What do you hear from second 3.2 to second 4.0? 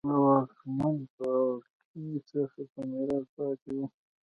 پاتې وو.